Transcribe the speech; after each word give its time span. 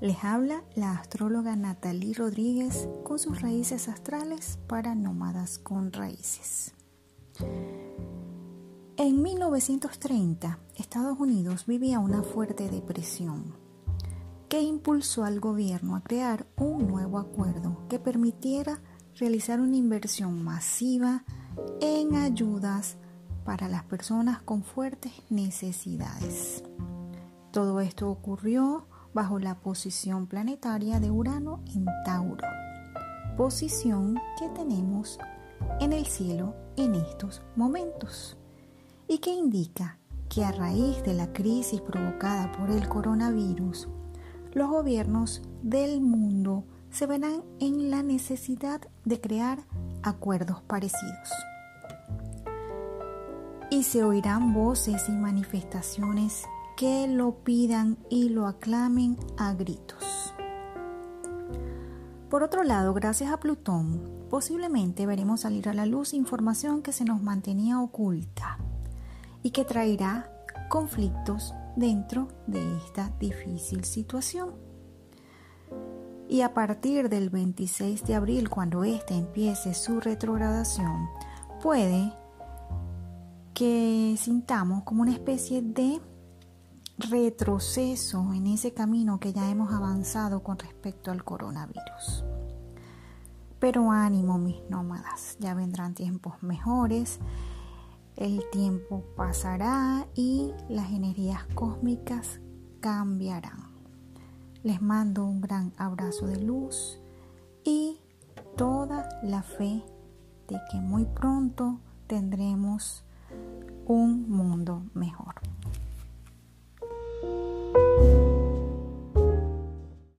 Les 0.00 0.22
habla 0.22 0.62
la 0.76 0.92
astróloga 0.92 1.56
Natalie 1.56 2.14
Rodríguez 2.14 2.88
con 3.02 3.18
sus 3.18 3.40
raíces 3.40 3.88
astrales 3.88 4.60
para 4.68 4.94
nómadas 4.94 5.58
con 5.58 5.92
raíces. 5.92 6.72
En 8.96 9.22
1930, 9.22 10.60
Estados 10.76 11.18
Unidos 11.18 11.66
vivía 11.66 11.98
una 11.98 12.22
fuerte 12.22 12.68
depresión 12.70 13.56
que 14.48 14.62
impulsó 14.62 15.24
al 15.24 15.40
gobierno 15.40 15.96
a 15.96 16.02
crear 16.02 16.46
un 16.56 16.86
nuevo 16.86 17.18
acuerdo 17.18 17.88
que 17.88 17.98
permitiera 17.98 18.80
realizar 19.16 19.60
una 19.60 19.76
inversión 19.76 20.44
masiva 20.44 21.24
en 21.80 22.14
ayudas 22.14 22.96
para 23.44 23.68
las 23.68 23.82
personas 23.82 24.42
con 24.42 24.62
fuertes 24.62 25.12
necesidades. 25.28 26.62
Todo 27.50 27.80
esto 27.80 28.10
ocurrió 28.10 28.86
bajo 29.14 29.38
la 29.38 29.60
posición 29.60 30.26
planetaria 30.26 31.00
de 31.00 31.10
Urano 31.10 31.60
en 31.74 31.86
Tauro, 32.04 32.46
posición 33.36 34.18
que 34.38 34.48
tenemos 34.50 35.18
en 35.80 35.92
el 35.92 36.06
cielo 36.06 36.54
en 36.76 36.94
estos 36.94 37.42
momentos 37.56 38.36
y 39.06 39.18
que 39.18 39.30
indica 39.30 39.98
que 40.28 40.44
a 40.44 40.52
raíz 40.52 41.02
de 41.02 41.14
la 41.14 41.32
crisis 41.32 41.80
provocada 41.80 42.52
por 42.52 42.70
el 42.70 42.88
coronavirus, 42.88 43.88
los 44.52 44.68
gobiernos 44.68 45.42
del 45.62 46.00
mundo 46.00 46.64
se 46.90 47.06
verán 47.06 47.44
en 47.60 47.90
la 47.90 48.02
necesidad 48.02 48.80
de 49.04 49.20
crear 49.20 49.60
acuerdos 50.02 50.62
parecidos. 50.62 51.30
Y 53.70 53.82
se 53.82 54.02
oirán 54.02 54.54
voces 54.54 55.08
y 55.08 55.12
manifestaciones 55.12 56.44
que 56.78 57.08
lo 57.08 57.42
pidan 57.42 57.98
y 58.08 58.28
lo 58.28 58.46
aclamen 58.46 59.16
a 59.36 59.52
gritos. 59.52 60.32
Por 62.30 62.44
otro 62.44 62.62
lado, 62.62 62.94
gracias 62.94 63.32
a 63.32 63.40
Plutón, 63.40 64.00
posiblemente 64.30 65.04
veremos 65.04 65.40
salir 65.40 65.68
a 65.68 65.74
la 65.74 65.86
luz 65.86 66.14
información 66.14 66.82
que 66.82 66.92
se 66.92 67.04
nos 67.04 67.20
mantenía 67.20 67.80
oculta 67.80 68.58
y 69.42 69.50
que 69.50 69.64
traerá 69.64 70.30
conflictos 70.68 71.52
dentro 71.74 72.28
de 72.46 72.60
esta 72.76 73.10
difícil 73.18 73.82
situación. 73.84 74.54
Y 76.28 76.42
a 76.42 76.54
partir 76.54 77.08
del 77.08 77.28
26 77.28 78.04
de 78.04 78.14
abril, 78.14 78.48
cuando 78.48 78.84
éste 78.84 79.14
empiece 79.14 79.74
su 79.74 79.98
retrogradación, 79.98 81.08
puede 81.60 82.12
que 83.52 84.14
sintamos 84.16 84.84
como 84.84 85.02
una 85.02 85.10
especie 85.10 85.60
de 85.60 86.00
retroceso 86.98 88.32
en 88.34 88.48
ese 88.48 88.74
camino 88.74 89.20
que 89.20 89.32
ya 89.32 89.48
hemos 89.50 89.72
avanzado 89.72 90.42
con 90.42 90.58
respecto 90.58 91.10
al 91.10 91.24
coronavirus. 91.24 92.24
Pero 93.58 93.90
ánimo 93.90 94.38
mis 94.38 94.56
nómadas, 94.68 95.36
ya 95.40 95.54
vendrán 95.54 95.94
tiempos 95.94 96.42
mejores, 96.42 97.20
el 98.16 98.42
tiempo 98.50 99.04
pasará 99.16 100.06
y 100.14 100.52
las 100.68 100.90
energías 100.90 101.44
cósmicas 101.54 102.40
cambiarán. 102.80 103.68
Les 104.62 104.82
mando 104.82 105.24
un 105.24 105.40
gran 105.40 105.72
abrazo 105.76 106.26
de 106.26 106.40
luz 106.40 107.00
y 107.64 108.00
toda 108.56 109.08
la 109.22 109.42
fe 109.42 109.84
de 110.48 110.60
que 110.70 110.80
muy 110.80 111.04
pronto 111.04 111.78
tendremos 112.08 113.04
un 113.86 114.28